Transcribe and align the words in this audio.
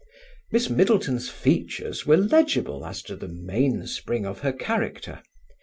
Miss 0.51 0.67
Middleton's 0.67 1.29
features 1.29 2.07
were 2.07 2.17
legible 2.17 2.87
as 2.87 3.03
to 3.03 3.15
the 3.15 3.27
mainspring 3.27 4.25
of 4.25 4.39
her 4.39 4.51
character. 4.51 5.21